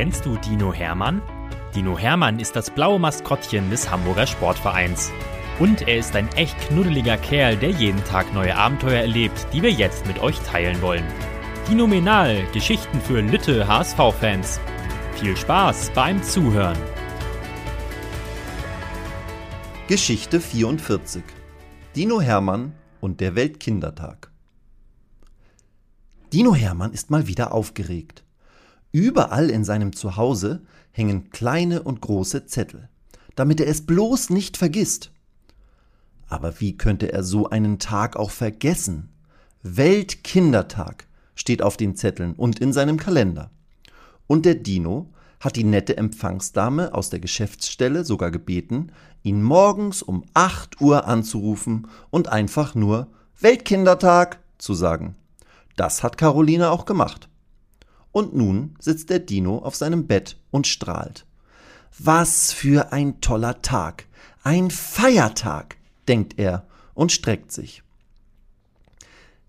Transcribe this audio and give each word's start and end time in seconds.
Kennst 0.00 0.24
du 0.24 0.38
Dino 0.38 0.72
Hermann? 0.72 1.20
Dino 1.74 1.98
Hermann 1.98 2.38
ist 2.40 2.56
das 2.56 2.70
blaue 2.70 2.98
Maskottchen 2.98 3.68
des 3.68 3.90
Hamburger 3.90 4.26
Sportvereins. 4.26 5.12
Und 5.58 5.86
er 5.86 5.98
ist 5.98 6.16
ein 6.16 6.26
echt 6.36 6.58
knuddeliger 6.58 7.18
Kerl, 7.18 7.54
der 7.58 7.68
jeden 7.68 8.02
Tag 8.04 8.32
neue 8.32 8.56
Abenteuer 8.56 9.02
erlebt, 9.02 9.46
die 9.52 9.60
wir 9.60 9.70
jetzt 9.70 10.06
mit 10.06 10.18
euch 10.20 10.38
teilen 10.38 10.80
wollen. 10.80 11.04
Dinominal, 11.68 12.46
Geschichten 12.54 12.98
für 12.98 13.20
Lütte 13.20 13.68
HSV-Fans. 13.68 14.58
Viel 15.16 15.36
Spaß 15.36 15.90
beim 15.94 16.22
Zuhören. 16.22 16.78
Geschichte 19.86 20.40
44 20.40 21.22
Dino 21.94 22.22
Hermann 22.22 22.72
und 23.02 23.20
der 23.20 23.34
Weltkindertag 23.34 24.32
Dino 26.32 26.54
Hermann 26.54 26.94
ist 26.94 27.10
mal 27.10 27.26
wieder 27.26 27.52
aufgeregt. 27.52 28.24
Überall 28.92 29.50
in 29.50 29.64
seinem 29.64 29.94
Zuhause 29.94 30.62
hängen 30.90 31.30
kleine 31.30 31.82
und 31.82 32.00
große 32.00 32.46
Zettel, 32.46 32.88
damit 33.36 33.60
er 33.60 33.68
es 33.68 33.86
bloß 33.86 34.30
nicht 34.30 34.56
vergisst. 34.56 35.12
Aber 36.28 36.60
wie 36.60 36.76
könnte 36.76 37.12
er 37.12 37.22
so 37.22 37.48
einen 37.48 37.78
Tag 37.78 38.16
auch 38.16 38.30
vergessen? 38.30 39.10
Weltkindertag 39.62 41.06
steht 41.34 41.62
auf 41.62 41.76
den 41.76 41.96
Zetteln 41.96 42.34
und 42.34 42.58
in 42.58 42.72
seinem 42.72 42.96
Kalender. 42.96 43.50
Und 44.26 44.46
der 44.46 44.54
Dino 44.54 45.12
hat 45.40 45.56
die 45.56 45.64
nette 45.64 45.96
Empfangsdame 45.96 46.94
aus 46.94 47.10
der 47.10 47.18
Geschäftsstelle 47.18 48.04
sogar 48.04 48.30
gebeten, 48.30 48.92
ihn 49.22 49.42
morgens 49.42 50.02
um 50.02 50.24
8 50.34 50.80
Uhr 50.80 51.06
anzurufen 51.06 51.88
und 52.10 52.28
einfach 52.28 52.74
nur 52.74 53.08
Weltkindertag 53.40 54.40
zu 54.58 54.74
sagen. 54.74 55.16
Das 55.76 56.02
hat 56.02 56.18
Caroline 56.18 56.70
auch 56.70 56.84
gemacht. 56.84 57.28
Und 58.12 58.34
nun 58.34 58.76
sitzt 58.78 59.10
der 59.10 59.20
Dino 59.20 59.58
auf 59.58 59.76
seinem 59.76 60.06
Bett 60.06 60.36
und 60.50 60.66
strahlt. 60.66 61.26
Was 61.98 62.52
für 62.52 62.92
ein 62.92 63.20
toller 63.20 63.62
Tag. 63.62 64.06
Ein 64.42 64.70
Feiertag, 64.70 65.76
denkt 66.08 66.38
er 66.38 66.66
und 66.94 67.12
streckt 67.12 67.52
sich. 67.52 67.82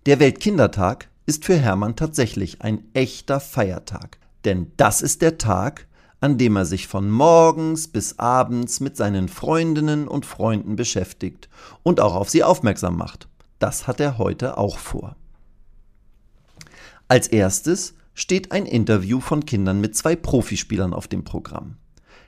Der 0.06 0.20
Weltkindertag 0.20 1.08
ist 1.26 1.44
für 1.44 1.56
Hermann 1.56 1.96
tatsächlich 1.96 2.62
ein 2.62 2.84
echter 2.92 3.40
Feiertag. 3.40 4.18
Denn 4.44 4.72
das 4.76 5.02
ist 5.02 5.22
der 5.22 5.38
Tag, 5.38 5.86
an 6.20 6.38
dem 6.38 6.56
er 6.56 6.64
sich 6.64 6.88
von 6.88 7.10
morgens 7.10 7.88
bis 7.88 8.18
abends 8.18 8.80
mit 8.80 8.96
seinen 8.96 9.28
Freundinnen 9.28 10.08
und 10.08 10.26
Freunden 10.26 10.76
beschäftigt 10.76 11.48
und 11.82 12.00
auch 12.00 12.14
auf 12.14 12.30
sie 12.30 12.44
aufmerksam 12.44 12.96
macht. 12.96 13.28
Das 13.58 13.86
hat 13.86 14.00
er 14.00 14.18
heute 14.18 14.58
auch 14.58 14.78
vor. 14.78 15.16
Als 17.08 17.28
erstes 17.28 17.94
steht 18.14 18.52
ein 18.52 18.66
Interview 18.66 19.20
von 19.20 19.44
Kindern 19.46 19.80
mit 19.80 19.96
zwei 19.96 20.16
Profispielern 20.16 20.92
auf 20.92 21.08
dem 21.08 21.24
Programm. 21.24 21.76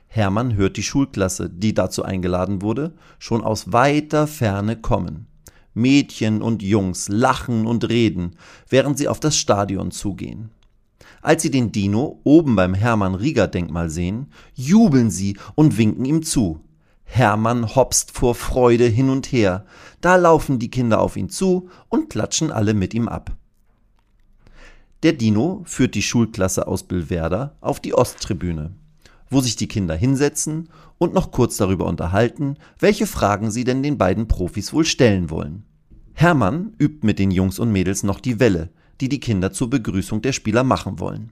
Hermann 0.07 0.55
hört 0.55 0.77
die 0.77 0.83
Schulklasse, 0.83 1.49
die 1.49 1.73
dazu 1.73 2.03
eingeladen 2.03 2.61
wurde, 2.61 2.93
schon 3.19 3.43
aus 3.43 3.73
weiter 3.73 4.27
Ferne 4.27 4.77
kommen. 4.77 5.27
Mädchen 5.73 6.41
und 6.41 6.63
Jungs 6.63 7.09
lachen 7.09 7.67
und 7.67 7.89
reden, 7.89 8.37
während 8.69 8.97
sie 8.97 9.09
auf 9.09 9.19
das 9.19 9.37
Stadion 9.37 9.91
zugehen. 9.91 10.51
Als 11.21 11.41
sie 11.41 11.51
den 11.51 11.71
Dino 11.71 12.21
oben 12.23 12.55
beim 12.55 12.73
Hermann-Rieger-Denkmal 12.73 13.89
sehen, 13.89 14.27
jubeln 14.53 15.11
sie 15.11 15.37
und 15.55 15.77
winken 15.77 16.05
ihm 16.05 16.23
zu. 16.23 16.61
Hermann 17.03 17.75
hopst 17.75 18.11
vor 18.11 18.35
Freude 18.35 18.85
hin 18.85 19.09
und 19.09 19.31
her. 19.31 19.65
Da 20.01 20.15
laufen 20.15 20.59
die 20.59 20.71
Kinder 20.71 21.01
auf 21.01 21.17
ihn 21.17 21.29
zu 21.29 21.69
und 21.89 22.09
klatschen 22.09 22.51
alle 22.51 22.73
mit 22.73 22.93
ihm 22.93 23.07
ab. 23.07 23.35
Der 25.05 25.13
Dino 25.13 25.61
führt 25.65 25.93
die 25.93 26.01
Schulklasse 26.01 26.65
aus 26.65 26.81
Billwerder 26.81 27.55
auf 27.61 27.79
die 27.79 27.93
Osttribüne, 27.93 28.71
wo 29.29 29.39
sich 29.39 29.55
die 29.55 29.67
Kinder 29.67 29.93
hinsetzen 29.93 30.67
und 30.97 31.13
noch 31.13 31.29
kurz 31.29 31.57
darüber 31.57 31.85
unterhalten, 31.85 32.55
welche 32.79 33.05
Fragen 33.05 33.51
sie 33.51 33.65
denn 33.65 33.83
den 33.83 33.99
beiden 33.99 34.27
Profis 34.27 34.73
wohl 34.73 34.83
stellen 34.83 35.29
wollen. 35.29 35.63
Hermann 36.13 36.73
übt 36.79 37.05
mit 37.05 37.19
den 37.19 37.29
Jungs 37.29 37.59
und 37.59 37.71
Mädels 37.71 38.01
noch 38.01 38.19
die 38.19 38.39
Welle, 38.39 38.71
die 38.99 39.07
die 39.07 39.19
Kinder 39.19 39.51
zur 39.51 39.69
Begrüßung 39.69 40.23
der 40.23 40.31
Spieler 40.31 40.63
machen 40.63 40.97
wollen. 40.97 41.31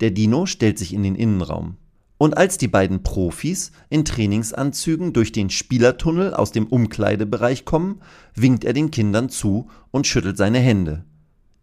Der 0.00 0.10
Dino 0.10 0.46
stellt 0.46 0.76
sich 0.76 0.92
in 0.92 1.04
den 1.04 1.14
Innenraum. 1.14 1.76
Und 2.18 2.36
als 2.36 2.58
die 2.58 2.66
beiden 2.66 3.04
Profis 3.04 3.70
in 3.88 4.04
Trainingsanzügen 4.04 5.12
durch 5.12 5.30
den 5.30 5.50
Spielertunnel 5.50 6.34
aus 6.34 6.50
dem 6.50 6.66
Umkleidebereich 6.66 7.64
kommen, 7.64 8.00
winkt 8.34 8.64
er 8.64 8.72
den 8.72 8.90
Kindern 8.90 9.28
zu 9.28 9.68
und 9.92 10.08
schüttelt 10.08 10.36
seine 10.36 10.58
Hände. 10.58 11.04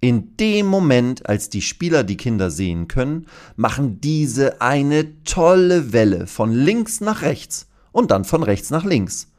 In 0.03 0.35
dem 0.35 0.65
Moment, 0.65 1.29
als 1.29 1.47
die 1.47 1.61
Spieler 1.61 2.03
die 2.03 2.17
Kinder 2.17 2.51
sehen 2.51 2.89
können, 2.89 3.25
machen 3.55 4.01
diese 4.01 4.59
eine 4.59 5.23
tolle 5.23 5.93
Welle 5.93 6.27
von 6.27 6.51
links 6.51 6.99
nach 6.99 7.21
rechts 7.21 7.69
und 7.93 8.11
dann 8.11 8.25
von 8.25 8.43
rechts 8.43 8.69
nach 8.69 8.83
links. 8.83 9.31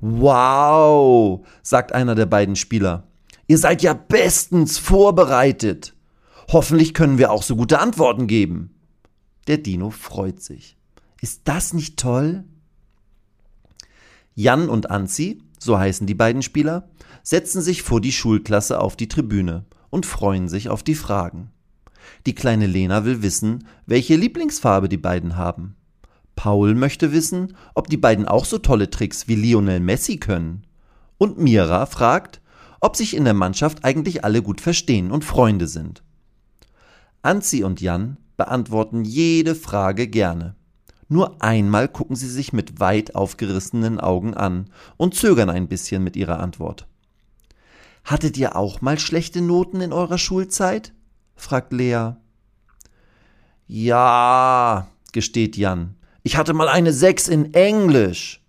Wow, 0.00 1.44
sagt 1.64 1.90
einer 1.90 2.14
der 2.14 2.26
beiden 2.26 2.54
Spieler. 2.54 3.02
Ihr 3.48 3.58
seid 3.58 3.82
ja 3.82 3.94
bestens 3.94 4.78
vorbereitet. 4.78 5.92
Hoffentlich 6.52 6.94
können 6.94 7.18
wir 7.18 7.32
auch 7.32 7.42
so 7.42 7.56
gute 7.56 7.80
Antworten 7.80 8.28
geben. 8.28 8.76
Der 9.48 9.58
Dino 9.58 9.90
freut 9.90 10.40
sich. 10.40 10.76
Ist 11.20 11.40
das 11.46 11.72
nicht 11.72 11.98
toll? 11.98 12.44
Jan 14.36 14.68
und 14.68 14.88
Anzi, 14.88 15.42
so 15.58 15.76
heißen 15.76 16.06
die 16.06 16.14
beiden 16.14 16.42
Spieler, 16.42 16.88
setzen 17.24 17.60
sich 17.60 17.82
vor 17.82 18.00
die 18.00 18.12
Schulklasse 18.12 18.80
auf 18.80 18.94
die 18.94 19.08
Tribüne 19.08 19.64
und 19.90 20.06
freuen 20.06 20.48
sich 20.48 20.68
auf 20.68 20.82
die 20.82 20.94
Fragen. 20.94 21.50
Die 22.26 22.34
kleine 22.34 22.66
Lena 22.66 23.04
will 23.04 23.22
wissen, 23.22 23.66
welche 23.86 24.16
Lieblingsfarbe 24.16 24.88
die 24.88 24.96
beiden 24.96 25.36
haben. 25.36 25.76
Paul 26.34 26.74
möchte 26.74 27.12
wissen, 27.12 27.56
ob 27.74 27.88
die 27.88 27.96
beiden 27.96 28.26
auch 28.26 28.44
so 28.44 28.58
tolle 28.58 28.90
Tricks 28.90 29.26
wie 29.26 29.34
Lionel 29.34 29.80
Messi 29.80 30.18
können. 30.18 30.66
Und 31.18 31.38
Mira 31.38 31.86
fragt, 31.86 32.40
ob 32.80 32.94
sich 32.94 33.16
in 33.16 33.24
der 33.24 33.34
Mannschaft 33.34 33.84
eigentlich 33.84 34.24
alle 34.24 34.42
gut 34.42 34.60
verstehen 34.60 35.10
und 35.10 35.24
Freunde 35.24 35.66
sind. 35.66 36.02
Anzi 37.22 37.64
und 37.64 37.80
Jan 37.80 38.18
beantworten 38.36 39.04
jede 39.04 39.54
Frage 39.54 40.08
gerne. 40.08 40.54
Nur 41.08 41.42
einmal 41.42 41.88
gucken 41.88 42.16
sie 42.16 42.28
sich 42.28 42.52
mit 42.52 42.80
weit 42.80 43.14
aufgerissenen 43.14 43.98
Augen 43.98 44.34
an 44.34 44.70
und 44.96 45.14
zögern 45.14 45.50
ein 45.50 45.68
bisschen 45.68 46.04
mit 46.04 46.16
ihrer 46.16 46.40
Antwort. 46.40 46.86
Hattet 48.06 48.36
ihr 48.36 48.54
auch 48.54 48.80
mal 48.82 49.00
schlechte 49.00 49.40
Noten 49.42 49.80
in 49.80 49.92
eurer 49.92 50.16
Schulzeit? 50.16 50.94
fragt 51.34 51.72
Lea. 51.72 52.12
Ja, 53.66 54.88
gesteht 55.12 55.56
Jan. 55.56 55.96
Ich 56.22 56.36
hatte 56.36 56.54
mal 56.54 56.68
eine 56.68 56.92
Sechs 56.92 57.26
in 57.26 57.52
Englisch. 57.52 58.44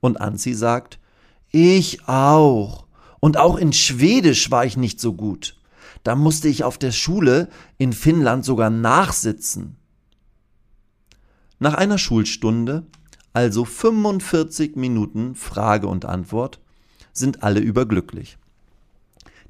Und 0.00 0.20
Anzi 0.20 0.54
sagt, 0.54 0.98
ich 1.52 2.08
auch. 2.08 2.86
Und 3.20 3.36
auch 3.36 3.56
in 3.56 3.72
Schwedisch 3.72 4.50
war 4.50 4.64
ich 4.64 4.76
nicht 4.76 5.00
so 5.00 5.12
gut. 5.12 5.56
Da 6.02 6.16
musste 6.16 6.48
ich 6.48 6.64
auf 6.64 6.76
der 6.76 6.92
Schule 6.92 7.48
in 7.78 7.92
Finnland 7.92 8.44
sogar 8.44 8.70
nachsitzen. 8.70 9.76
Nach 11.60 11.74
einer 11.74 11.98
Schulstunde, 11.98 12.84
also 13.32 13.64
45 13.64 14.74
Minuten 14.74 15.36
Frage 15.36 15.86
und 15.86 16.04
Antwort, 16.06 16.60
sind 17.12 17.44
alle 17.44 17.60
überglücklich. 17.60 18.36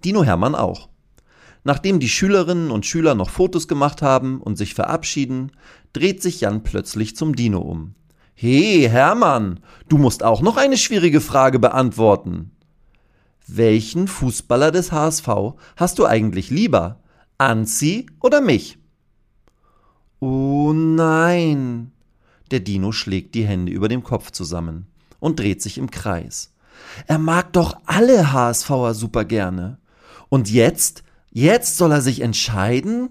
Dino 0.05 0.25
Hermann 0.25 0.55
auch. 0.55 0.89
Nachdem 1.65 1.99
die 1.99 2.09
Schülerinnen 2.09 2.71
und 2.71 2.87
Schüler 2.87 3.15
noch 3.15 3.31
Fotos 3.31 3.67
gemacht 3.67 4.01
haben 4.01 4.41
und 4.41 4.57
sich 4.57 4.75
verabschieden, 4.75 5.53
dreht 5.93 6.23
sich 6.23 6.41
Jan 6.41 6.62
plötzlich 6.62 7.17
zum 7.17 7.34
Dino 7.34 7.59
um. 7.59 7.95
He, 8.35 8.89
Hermann, 8.89 9.61
du 9.89 9.99
musst 9.99 10.23
auch 10.23 10.43
noch 10.43 10.59
eine 10.59 10.77
schwierige 10.77 11.21
Frage 11.21 11.59
beantworten. 11.59 12.53
Welchen 13.47 14.09
Fußballer 14.09 14.71
des 14.71 14.93
HSV 14.93 15.29
hast 15.77 15.99
du 15.99 16.06
eigentlich 16.06 16.51
lieber? 16.51 17.01
Anzi 17.39 18.06
oder 18.21 18.41
mich? 18.41 18.79
Oh 20.20 20.73
nein. 20.73 21.93
Der 22.50 22.61
Dino 22.61 22.93
schlägt 22.93 23.35
die 23.35 23.47
Hände 23.47 23.73
über 23.73 23.88
dem 23.88 24.03
Kopf 24.03 24.31
zusammen 24.31 24.87
und 25.19 25.41
dreht 25.41 25.62
sich 25.62 25.79
im 25.79 25.91
Kreis. 25.91 26.53
Er 27.06 27.19
mag 27.19 27.53
doch 27.53 27.79
alle 27.87 28.32
HSVer 28.32 28.94
super 28.94 29.25
gerne. 29.25 29.79
Und 30.28 30.50
jetzt, 30.50 31.05
jetzt 31.31 31.76
soll 31.76 31.93
er 31.93 32.00
sich 32.00 32.20
entscheiden? 32.20 33.11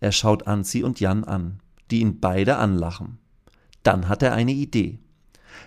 Er 0.00 0.12
schaut 0.12 0.46
Anzi 0.46 0.82
und 0.82 1.00
Jan 1.00 1.24
an, 1.24 1.60
die 1.90 2.00
ihn 2.00 2.20
beide 2.20 2.56
anlachen. 2.56 3.18
Dann 3.82 4.08
hat 4.08 4.22
er 4.22 4.34
eine 4.34 4.52
Idee. 4.52 4.98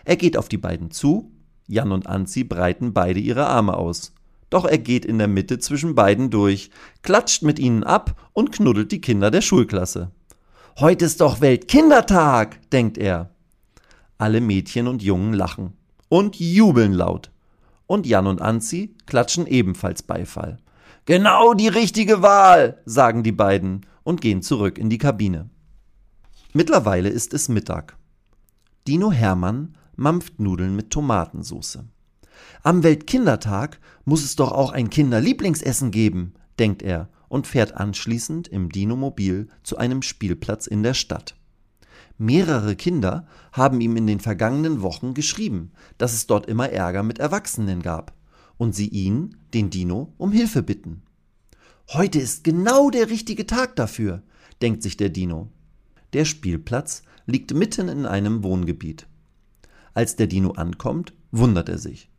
Er 0.06 0.18
geht 0.18 0.38
auf 0.38 0.50
die 0.50 0.58
beiden 0.58 0.92
zu, 0.92 1.32
Jan 1.68 1.92
und 1.92 2.08
Anzi 2.08 2.44
breiten 2.44 2.94
beide 2.94 3.20
ihre 3.20 3.48
Arme 3.48 3.76
aus. 3.76 4.14
Doch 4.50 4.66
er 4.66 4.80
geht 4.80 5.06
in 5.06 5.20
der 5.20 5.28
Mitte 5.28 5.60
zwischen 5.60 5.96
beiden 5.96 6.30
durch, 6.30 6.72
klatscht 7.04 7.44
mit 7.44 7.60
ihnen 7.60 7.84
ab 7.84 8.30
und 8.34 8.52
knuddelt 8.52 8.92
die 8.92 9.02
Kinder 9.02 9.30
der 9.30 9.42
Schulklasse. 9.42 10.12
Heute 10.80 11.06
ist 11.06 11.22
doch 11.22 11.42
Weltkindertag, 11.42 12.70
denkt 12.72 12.98
er. 12.98 13.30
Alle 14.18 14.42
Mädchen 14.42 14.88
und 14.88 15.04
Jungen 15.04 15.34
lachen 15.34 15.74
und 16.10 16.40
jubeln 16.40 16.94
laut 16.94 17.32
und 17.90 18.06
Jan 18.06 18.28
und 18.28 18.40
Anzi 18.40 18.96
klatschen 19.08 19.48
ebenfalls 19.48 20.04
Beifall. 20.04 20.60
Genau 21.06 21.56
die 21.56 21.68
richtige 21.68 22.22
Wahl, 22.22 22.80
sagen 22.86 23.24
die 23.24 23.32
beiden 23.32 23.88
und 24.04 24.22
gehen 24.22 24.44
zurück 24.44 24.78
in 24.78 24.92
die 24.92 25.00
Kabine. 25.00 25.50
Mittlerweile 26.54 27.10
ist 27.10 27.34
es 27.34 27.50
Mittag. 27.50 27.98
Dino 28.88 29.12
Hermann 29.12 29.76
mampft 29.96 30.40
Nudeln 30.40 30.76
mit 30.76 30.92
Tomatensauce. 30.92 31.80
Am 32.62 32.84
Weltkindertag 32.84 33.80
muss 34.06 34.24
es 34.24 34.36
doch 34.36 34.52
auch 34.52 34.72
ein 34.72 34.92
Kinderlieblingsessen 34.92 35.90
geben, 35.90 36.36
denkt 36.60 36.84
er 36.84 37.10
und 37.28 37.48
fährt 37.48 37.76
anschließend 37.76 38.48
im 38.48 38.70
Dinomobil 38.70 39.48
zu 39.64 39.78
einem 39.78 40.04
Spielplatz 40.04 40.68
in 40.68 40.84
der 40.84 40.94
Stadt. 40.94 41.39
Mehrere 42.22 42.76
Kinder 42.76 43.26
haben 43.54 43.80
ihm 43.80 43.96
in 43.96 44.06
den 44.06 44.20
vergangenen 44.20 44.82
Wochen 44.82 45.14
geschrieben, 45.14 45.72
dass 45.98 46.14
es 46.14 46.28
dort 46.28 46.48
immer 46.48 46.70
Ärger 46.70 47.02
mit 47.02 47.18
Erwachsenen 47.18 47.82
gab 47.82 48.14
und 48.58 48.76
sie 48.76 48.90
ihn, 48.90 49.38
den 49.54 49.70
Dino, 49.70 50.14
um 50.18 50.34
Hilfe 50.34 50.62
bitten. 50.62 51.02
Heute 51.94 52.20
ist 52.20 52.44
genau 52.44 52.90
der 52.90 53.10
richtige 53.10 53.48
Tag 53.48 53.78
dafür, 53.78 54.22
denkt 54.62 54.84
sich 54.84 54.98
der 54.98 55.08
Dino. 55.08 55.48
Der 56.12 56.26
Spielplatz 56.26 57.04
liegt 57.26 57.54
mitten 57.54 57.88
in 57.88 58.06
einem 58.06 58.44
Wohngebiet. 58.44 59.08
Als 59.94 60.18
der 60.18 60.28
Dino 60.28 60.52
ankommt, 60.52 61.14
wundert 61.32 61.70
er 61.70 61.78
sich. 61.78 62.10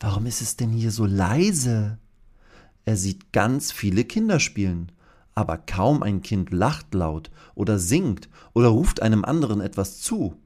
Warum 0.00 0.26
ist 0.26 0.42
es 0.42 0.56
denn 0.56 0.70
hier 0.70 0.90
so 0.90 1.06
leise? 1.06 1.98
Er 2.84 2.96
sieht 2.96 3.32
ganz 3.32 3.70
viele 3.70 4.04
Kinder 4.04 4.40
spielen, 4.40 4.90
aber 5.34 5.58
kaum 5.58 6.02
ein 6.02 6.22
Kind 6.22 6.50
lacht 6.50 6.94
laut 6.94 7.30
oder 7.54 7.78
singt 7.78 8.28
oder 8.52 8.68
ruft 8.68 9.02
einem 9.02 9.24
anderen 9.24 9.60
etwas 9.60 10.00
zu. 10.00 10.36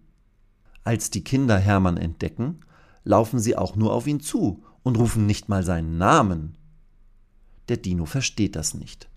Als 0.85 1.11
die 1.11 1.25
Kinder 1.25 1.59
Hermann 1.59 1.97
entdecken, 1.97 2.61
laufen 3.05 3.39
sie 3.39 3.57
auch 3.57 3.77
nur 3.77 3.93
auf 3.93 4.07
ihn 4.07 4.21
zu 4.21 4.63
und 4.83 4.99
rufen 4.99 5.27
nicht 5.27 5.49
mal 5.49 5.65
seinen 5.65 5.99
Namen. 5.99 6.57
Der 7.69 7.79
Dino 7.79 8.05
versteht 8.05 8.57
das 8.57 8.75
nicht. 8.75 9.09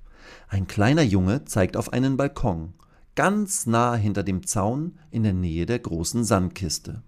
Ein 0.47 0.67
kleiner 0.67 1.01
Junge 1.01 1.45
zeigt 1.45 1.75
auf 1.75 1.91
einen 1.91 2.17
Balkon, 2.17 2.73
ganz 3.15 3.65
nah 3.65 3.95
hinter 3.95 4.23
dem 4.23 4.45
Zaun 4.45 4.97
in 5.11 5.23
der 5.23 5.33
Nähe 5.33 5.65
der 5.65 5.79
großen 5.79 6.23
Sandkiste. 6.23 7.03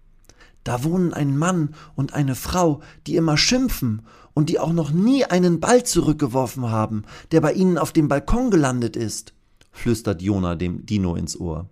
Da 0.63 0.83
wohnen 0.83 1.13
ein 1.13 1.37
Mann 1.37 1.73
und 1.95 2.13
eine 2.13 2.35
Frau, 2.35 2.81
die 3.07 3.15
immer 3.15 3.37
schimpfen 3.37 4.01
und 4.33 4.49
die 4.49 4.59
auch 4.59 4.73
noch 4.73 4.91
nie 4.91 5.25
einen 5.25 5.59
Ball 5.59 5.83
zurückgeworfen 5.83 6.69
haben, 6.69 7.03
der 7.31 7.41
bei 7.41 7.53
ihnen 7.53 7.77
auf 7.77 7.91
dem 7.91 8.07
Balkon 8.07 8.51
gelandet 8.51 8.95
ist, 8.95 9.33
flüstert 9.71 10.21
Jona 10.21 10.55
dem 10.55 10.85
Dino 10.85 11.15
ins 11.15 11.39
Ohr. 11.39 11.69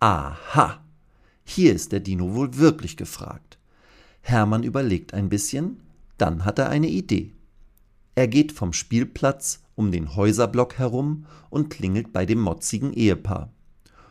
Aha, 0.00 0.80
hier 1.44 1.74
ist 1.74 1.92
der 1.92 2.00
Dino 2.00 2.34
wohl 2.34 2.56
wirklich 2.56 2.96
gefragt. 2.96 3.58
Hermann 4.22 4.62
überlegt 4.62 5.14
ein 5.14 5.28
bisschen, 5.28 5.80
dann 6.18 6.44
hat 6.44 6.58
er 6.58 6.68
eine 6.68 6.88
Idee. 6.88 7.32
Er 8.14 8.28
geht 8.28 8.52
vom 8.52 8.72
Spielplatz 8.72 9.60
um 9.74 9.92
den 9.92 10.14
Häuserblock 10.14 10.78
herum 10.78 11.26
und 11.48 11.70
klingelt 11.70 12.12
bei 12.12 12.26
dem 12.26 12.40
motzigen 12.40 12.92
Ehepaar, 12.92 13.50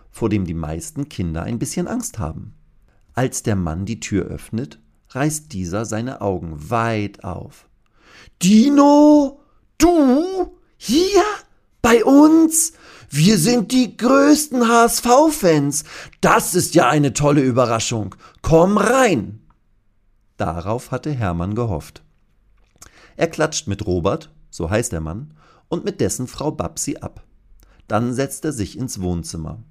vor 0.10 0.30
dem 0.30 0.46
die 0.46 0.54
meisten 0.54 1.10
Kinder 1.10 1.44
ein 1.44 1.60
bisschen 1.60 1.88
Angst 1.88 2.18
haben. 2.18 2.56
Als 3.20 3.44
der 3.44 3.58
Mann 3.58 3.84
die 3.84 4.00
Tür 4.00 4.28
öffnet, 4.28 4.80
reißt 5.10 5.52
dieser 5.52 5.84
seine 5.84 6.22
Augen 6.22 6.70
weit 6.70 7.26
auf. 7.26 7.68
Dino? 8.42 9.42
Du? 9.78 10.58
Hier? 10.78 11.26
Bei 11.82 12.06
uns? 12.06 12.72
Wir 13.10 13.38
sind 13.38 13.74
die 13.74 13.98
größten 13.98 14.66
HSV-Fans. 14.66 15.84
Das 16.22 16.56
ist 16.56 16.76
ja 16.76 16.88
eine 16.88 17.12
tolle 17.12 17.42
Überraschung. 17.42 18.16
Komm 18.42 18.78
rein. 18.78 19.42
Darauf 20.38 20.92
hatte 20.92 21.12
Hermann 21.12 21.56
gehofft. 21.56 22.04
Er 23.18 23.28
klatscht 23.28 23.68
mit 23.68 23.86
Robert, 23.86 24.34
so 24.50 24.70
heißt 24.70 24.94
der 24.94 25.02
Mann, 25.02 25.34
und 25.68 25.84
mit 25.84 26.00
dessen 26.00 26.28
Frau 26.28 26.52
Babsi 26.52 26.96
ab. 27.02 27.26
Dann 27.90 28.14
setzt 28.14 28.46
er 28.46 28.54
sich 28.54 28.78
ins 28.78 29.02
Wohnzimmer. 29.02 29.62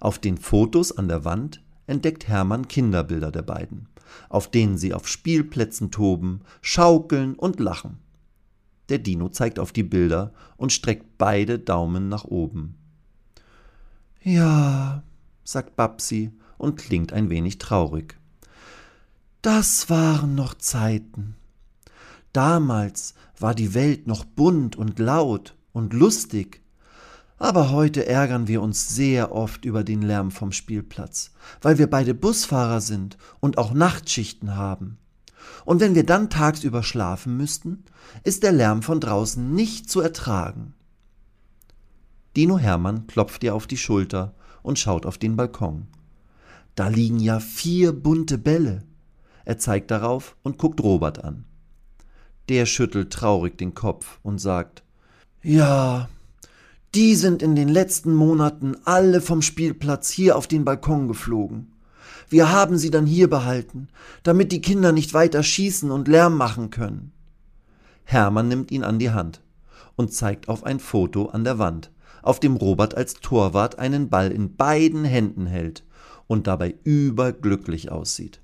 Auf 0.00 0.18
den 0.18 0.36
Fotos 0.36 0.90
an 0.90 1.06
der 1.06 1.24
Wand 1.24 1.62
entdeckt 1.92 2.26
Hermann 2.26 2.66
Kinderbilder 2.66 3.30
der 3.30 3.42
beiden, 3.42 3.86
auf 4.28 4.50
denen 4.50 4.78
sie 4.78 4.94
auf 4.94 5.06
Spielplätzen 5.06 5.90
toben, 5.90 6.40
schaukeln 6.62 7.34
und 7.34 7.60
lachen. 7.60 7.98
Der 8.88 8.98
Dino 8.98 9.28
zeigt 9.28 9.58
auf 9.58 9.72
die 9.72 9.84
Bilder 9.84 10.32
und 10.56 10.72
streckt 10.72 11.18
beide 11.18 11.58
Daumen 11.58 12.08
nach 12.08 12.24
oben. 12.24 12.74
Ja, 14.22 15.02
sagt 15.44 15.76
Babsi 15.76 16.32
und 16.56 16.78
klingt 16.78 17.12
ein 17.12 17.28
wenig 17.28 17.58
traurig. 17.58 18.16
Das 19.42 19.90
waren 19.90 20.34
noch 20.34 20.54
Zeiten. 20.54 21.36
Damals 22.32 23.14
war 23.38 23.54
die 23.54 23.74
Welt 23.74 24.06
noch 24.06 24.24
bunt 24.24 24.76
und 24.76 24.98
laut 24.98 25.56
und 25.72 25.92
lustig, 25.92 26.61
aber 27.42 27.72
heute 27.72 28.06
ärgern 28.06 28.46
wir 28.46 28.62
uns 28.62 28.94
sehr 28.94 29.32
oft 29.32 29.64
über 29.64 29.82
den 29.82 30.00
Lärm 30.00 30.30
vom 30.30 30.52
Spielplatz, 30.52 31.32
weil 31.60 31.76
wir 31.76 31.90
beide 31.90 32.14
Busfahrer 32.14 32.80
sind 32.80 33.18
und 33.40 33.58
auch 33.58 33.74
Nachtschichten 33.74 34.54
haben. 34.54 34.98
Und 35.64 35.80
wenn 35.80 35.96
wir 35.96 36.06
dann 36.06 36.30
tagsüber 36.30 36.84
schlafen 36.84 37.36
müssten, 37.36 37.82
ist 38.22 38.44
der 38.44 38.52
Lärm 38.52 38.82
von 38.82 39.00
draußen 39.00 39.52
nicht 39.56 39.90
zu 39.90 40.00
ertragen. 40.00 40.74
Dino 42.36 42.58
Hermann 42.58 43.08
klopft 43.08 43.42
ihr 43.42 43.56
auf 43.56 43.66
die 43.66 43.76
Schulter 43.76 44.34
und 44.62 44.78
schaut 44.78 45.04
auf 45.04 45.18
den 45.18 45.34
Balkon. 45.34 45.88
Da 46.76 46.86
liegen 46.86 47.18
ja 47.18 47.40
vier 47.40 47.92
bunte 47.92 48.38
Bälle. 48.38 48.84
Er 49.44 49.58
zeigt 49.58 49.90
darauf 49.90 50.36
und 50.44 50.58
guckt 50.58 50.80
Robert 50.80 51.24
an. 51.24 51.44
Der 52.48 52.66
schüttelt 52.66 53.12
traurig 53.12 53.58
den 53.58 53.74
Kopf 53.74 54.20
und 54.22 54.38
sagt 54.38 54.84
Ja, 55.42 56.08
die 56.94 57.14
sind 57.16 57.42
in 57.42 57.54
den 57.56 57.68
letzten 57.68 58.14
Monaten 58.14 58.76
alle 58.84 59.22
vom 59.22 59.40
Spielplatz 59.40 60.10
hier 60.10 60.36
auf 60.36 60.46
den 60.46 60.64
Balkon 60.64 61.08
geflogen. 61.08 61.72
Wir 62.28 62.52
haben 62.52 62.76
sie 62.76 62.90
dann 62.90 63.06
hier 63.06 63.30
behalten, 63.30 63.88
damit 64.22 64.52
die 64.52 64.60
Kinder 64.60 64.92
nicht 64.92 65.14
weiter 65.14 65.42
schießen 65.42 65.90
und 65.90 66.08
Lärm 66.08 66.36
machen 66.36 66.70
können. 66.70 67.12
Hermann 68.04 68.48
nimmt 68.48 68.70
ihn 68.70 68.84
an 68.84 68.98
die 68.98 69.10
Hand 69.10 69.42
und 69.96 70.12
zeigt 70.12 70.48
auf 70.48 70.64
ein 70.64 70.80
Foto 70.80 71.26
an 71.26 71.44
der 71.44 71.58
Wand, 71.58 71.90
auf 72.22 72.40
dem 72.40 72.56
Robert 72.56 72.94
als 72.94 73.14
Torwart 73.14 73.78
einen 73.78 74.10
Ball 74.10 74.30
in 74.30 74.56
beiden 74.56 75.04
Händen 75.04 75.46
hält 75.46 75.84
und 76.26 76.46
dabei 76.46 76.74
überglücklich 76.84 77.90
aussieht. 77.90 78.40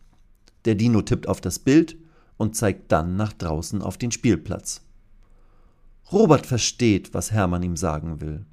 Der 0.65 0.75
Dino 0.75 1.03
tippt 1.03 1.29
auf 1.29 1.41
das 1.41 1.59
Bild 1.59 1.97
und 2.39 2.57
zeigt 2.57 2.93
dann 2.93 3.17
nach 3.17 3.33
draußen 3.33 3.83
auf 3.83 3.99
den 3.99 4.11
Spielplatz. 4.11 4.83
Robert 6.13 6.47
versteht, 6.47 7.13
was 7.15 7.33
Hermann 7.33 7.63
ihm 7.63 7.77
sagen 7.77 8.21
will. 8.21 8.47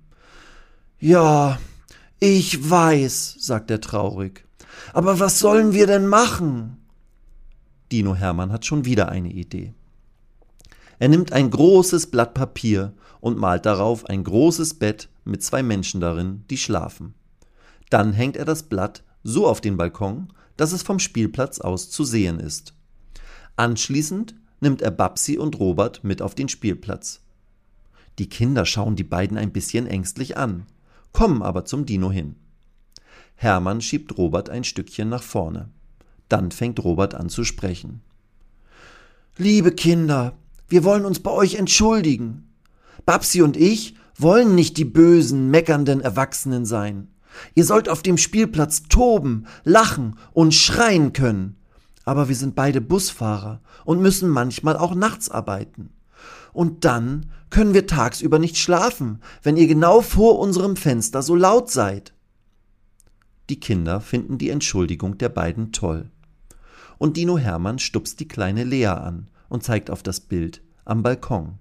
Ja, 0.99 1.59
ich 2.19 2.69
weiß, 2.69 3.35
sagt 3.39 3.71
er 3.71 3.81
traurig. 3.81 4.45
Aber 4.93 5.19
was 5.19 5.39
sollen 5.39 5.73
wir 5.73 5.87
denn 5.87 6.07
machen? 6.07 6.77
Dino 7.91 8.15
Hermann 8.15 8.51
hat 8.51 8.65
schon 8.65 8.85
wieder 8.85 9.09
eine 9.09 9.31
Idee. 9.31 9.73
Er 10.99 11.09
nimmt 11.09 11.33
ein 11.33 11.49
großes 11.49 12.07
Blatt 12.07 12.33
Papier 12.33 12.93
und 13.19 13.37
malt 13.37 13.65
darauf 13.65 14.05
ein 14.05 14.23
großes 14.23 14.75
Bett 14.75 15.09
mit 15.23 15.43
zwei 15.43 15.63
Menschen 15.63 16.01
darin, 16.01 16.43
die 16.49 16.57
schlafen. 16.57 17.13
Dann 17.89 18.13
hängt 18.13 18.37
er 18.37 18.45
das 18.45 18.63
Blatt 18.63 19.03
so 19.23 19.47
auf 19.47 19.61
den 19.61 19.77
Balkon, 19.77 20.31
dass 20.57 20.71
es 20.71 20.83
vom 20.83 20.99
Spielplatz 20.99 21.59
aus 21.59 21.89
zu 21.89 22.03
sehen 22.03 22.39
ist. 22.39 22.73
Anschließend 23.55 24.35
nimmt 24.61 24.81
er 24.81 24.91
Babsi 24.91 25.37
und 25.37 25.59
Robert 25.59 26.03
mit 26.03 26.21
auf 26.21 26.35
den 26.35 26.49
Spielplatz. 26.49 27.21
Die 28.19 28.29
Kinder 28.29 28.65
schauen 28.65 28.95
die 28.95 29.03
beiden 29.03 29.37
ein 29.37 29.51
bisschen 29.51 29.87
ängstlich 29.87 30.37
an, 30.37 30.65
kommen 31.11 31.41
aber 31.41 31.65
zum 31.65 31.85
Dino 31.85 32.11
hin. 32.11 32.35
Hermann 33.35 33.81
schiebt 33.81 34.17
Robert 34.17 34.49
ein 34.49 34.63
Stückchen 34.63 35.09
nach 35.09 35.23
vorne. 35.23 35.69
Dann 36.29 36.51
fängt 36.51 36.83
Robert 36.83 37.13
an 37.13 37.29
zu 37.29 37.43
sprechen. 37.43 38.01
Liebe 39.37 39.71
Kinder, 39.71 40.37
wir 40.69 40.83
wollen 40.83 41.05
uns 41.05 41.19
bei 41.19 41.31
euch 41.31 41.55
entschuldigen. 41.55 42.47
Babsi 43.05 43.41
und 43.41 43.57
ich 43.57 43.95
wollen 44.17 44.55
nicht 44.55 44.77
die 44.77 44.85
bösen, 44.85 45.51
meckernden 45.51 45.99
Erwachsenen 45.99 46.65
sein. 46.65 47.09
Ihr 47.53 47.65
sollt 47.65 47.89
auf 47.89 48.01
dem 48.01 48.17
Spielplatz 48.17 48.83
toben, 48.83 49.45
lachen 49.65 50.17
und 50.31 50.53
schreien 50.53 51.11
können. 51.11 51.57
Aber 52.05 52.29
wir 52.29 52.35
sind 52.35 52.55
beide 52.55 52.81
Busfahrer 52.81 53.61
und 53.83 54.01
müssen 54.01 54.29
manchmal 54.29 54.77
auch 54.77 54.95
nachts 54.95 55.29
arbeiten. 55.29 55.89
Und 56.53 56.85
dann 56.85 57.31
können 57.49 57.73
wir 57.73 57.87
tagsüber 57.87 58.39
nicht 58.39 58.57
schlafen, 58.57 59.21
wenn 59.43 59.57
ihr 59.57 59.67
genau 59.67 60.01
vor 60.01 60.39
unserem 60.39 60.75
Fenster 60.75 61.21
so 61.21 61.35
laut 61.35 61.69
seid. 61.69 62.13
Die 63.49 63.59
Kinder 63.59 64.01
finden 64.01 64.37
die 64.37 64.49
Entschuldigung 64.49 65.17
der 65.17 65.29
beiden 65.29 65.71
toll. 65.71 66.09
Und 66.97 67.17
Dino 67.17 67.37
Hermann 67.37 67.79
stupst 67.79 68.19
die 68.19 68.27
kleine 68.27 68.63
Lea 68.63 68.87
an 68.87 69.29
und 69.49 69.63
zeigt 69.63 69.89
auf 69.89 70.01
das 70.01 70.19
Bild 70.19 70.61
am 70.85 71.03
Balkon. 71.03 71.59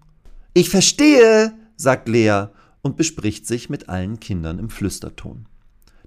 Ich 0.55 0.71
verstehe, 0.71 1.53
sagt 1.77 2.09
Lea 2.09 2.47
und 2.83 2.97
bespricht 2.97 3.47
sich 3.47 3.69
mit 3.69 3.89
allen 3.89 4.21
Kindern 4.21 4.59
im 4.59 4.71
Flüsterton. 4.71 5.47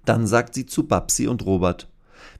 Dann 0.06 0.26
sagt 0.26 0.54
sie 0.54 0.66
zu 0.66 0.88
Babsi 0.88 1.28
und 1.28 1.46
Robert 1.46 1.90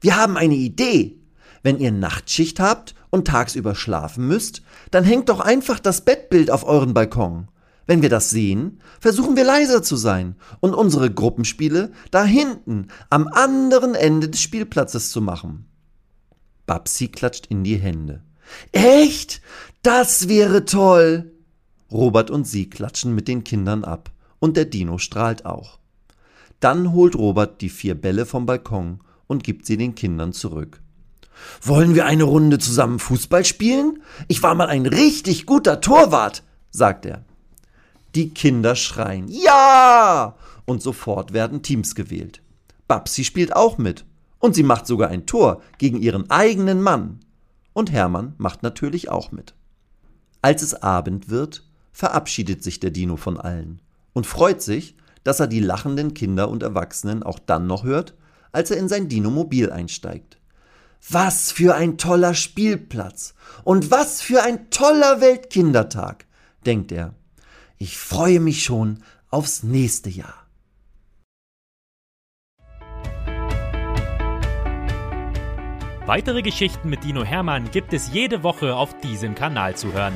Wir 0.00 0.16
haben 0.16 0.36
eine 0.36 0.54
Idee. 0.54 1.18
Wenn 1.62 1.78
ihr 1.78 1.92
Nachtschicht 1.92 2.60
habt 2.60 2.94
und 3.10 3.26
tagsüber 3.26 3.74
schlafen 3.74 4.26
müsst, 4.26 4.62
dann 4.90 5.04
hängt 5.04 5.28
doch 5.28 5.40
einfach 5.40 5.80
das 5.80 6.04
Bettbild 6.04 6.50
auf 6.50 6.64
euren 6.64 6.94
Balkon. 6.94 7.48
Wenn 7.86 8.02
wir 8.02 8.10
das 8.10 8.30
sehen, 8.30 8.80
versuchen 9.00 9.34
wir 9.34 9.44
leiser 9.44 9.82
zu 9.82 9.96
sein 9.96 10.36
und 10.60 10.74
unsere 10.74 11.10
Gruppenspiele 11.10 11.90
da 12.10 12.22
hinten 12.22 12.88
am 13.08 13.28
anderen 13.28 13.94
Ende 13.94 14.28
des 14.28 14.42
Spielplatzes 14.42 15.10
zu 15.10 15.22
machen. 15.22 15.64
Babsi 16.66 17.08
klatscht 17.08 17.46
in 17.46 17.64
die 17.64 17.76
Hände. 17.76 18.22
Echt? 18.72 19.40
Das 19.82 20.28
wäre 20.28 20.66
toll! 20.66 21.32
Robert 21.90 22.30
und 22.30 22.46
sie 22.46 22.68
klatschen 22.68 23.14
mit 23.14 23.26
den 23.26 23.42
Kindern 23.42 23.84
ab 23.84 24.10
und 24.38 24.58
der 24.58 24.66
Dino 24.66 24.98
strahlt 24.98 25.46
auch. 25.46 25.78
Dann 26.60 26.92
holt 26.92 27.16
Robert 27.16 27.62
die 27.62 27.70
vier 27.70 27.94
Bälle 27.94 28.26
vom 28.26 28.44
Balkon 28.44 29.00
und 29.26 29.44
gibt 29.44 29.64
sie 29.64 29.78
den 29.78 29.94
Kindern 29.94 30.34
zurück. 30.34 30.82
Wollen 31.62 31.94
wir 31.94 32.06
eine 32.06 32.24
Runde 32.24 32.58
zusammen 32.58 32.98
Fußball 32.98 33.44
spielen? 33.44 34.02
Ich 34.28 34.42
war 34.42 34.54
mal 34.54 34.68
ein 34.68 34.86
richtig 34.86 35.46
guter 35.46 35.80
Torwart, 35.80 36.42
sagt 36.70 37.06
er. 37.06 37.24
Die 38.14 38.30
Kinder 38.30 38.76
schreien 38.76 39.26
Ja! 39.28 40.36
Und 40.64 40.82
sofort 40.82 41.32
werden 41.32 41.62
Teams 41.62 41.94
gewählt. 41.94 42.42
Babsi 42.86 43.24
spielt 43.24 43.54
auch 43.54 43.78
mit. 43.78 44.04
Und 44.38 44.54
sie 44.54 44.62
macht 44.62 44.86
sogar 44.86 45.08
ein 45.10 45.26
Tor 45.26 45.62
gegen 45.78 46.00
ihren 46.00 46.30
eigenen 46.30 46.80
Mann. 46.80 47.20
Und 47.72 47.92
Hermann 47.92 48.34
macht 48.38 48.62
natürlich 48.62 49.08
auch 49.08 49.32
mit. 49.32 49.54
Als 50.42 50.62
es 50.62 50.74
Abend 50.74 51.28
wird, 51.28 51.64
verabschiedet 51.92 52.62
sich 52.62 52.80
der 52.80 52.90
Dino 52.90 53.16
von 53.16 53.38
allen 53.38 53.80
und 54.12 54.26
freut 54.26 54.62
sich, 54.62 54.96
dass 55.24 55.40
er 55.40 55.46
die 55.46 55.60
lachenden 55.60 56.14
Kinder 56.14 56.48
und 56.48 56.62
Erwachsenen 56.62 57.22
auch 57.22 57.38
dann 57.38 57.66
noch 57.66 57.84
hört, 57.84 58.14
als 58.52 58.70
er 58.70 58.78
in 58.78 58.88
sein 58.88 59.08
Dinomobil 59.08 59.70
einsteigt. 59.70 60.38
Was 61.10 61.52
für 61.52 61.74
ein 61.74 61.98
toller 61.98 62.34
Spielplatz 62.34 63.34
und 63.64 63.90
was 63.90 64.20
für 64.20 64.42
ein 64.42 64.70
toller 64.70 65.20
Weltkindertag, 65.20 66.26
denkt 66.66 66.92
er. 66.92 67.14
Ich 67.78 67.96
freue 67.96 68.40
mich 68.40 68.62
schon 68.62 69.02
aufs 69.30 69.62
nächste 69.62 70.10
Jahr. 70.10 70.48
Weitere 76.08 76.40
Geschichten 76.40 76.88
mit 76.88 77.04
Dino 77.04 77.22
Hermann 77.22 77.70
gibt 77.70 77.92
es 77.92 78.10
jede 78.12 78.42
Woche 78.42 78.74
auf 78.74 78.98
diesem 79.00 79.34
Kanal 79.34 79.76
zu 79.76 79.92
hören. 79.92 80.14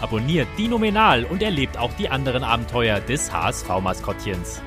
Abonniert 0.00 0.48
Dino 0.58 0.78
Menal 0.78 1.24
und 1.24 1.42
erlebt 1.44 1.78
auch 1.78 1.92
die 1.92 2.08
anderen 2.08 2.42
Abenteuer 2.42 2.98
des 2.98 3.32
HSV-Maskottchens. 3.32 4.60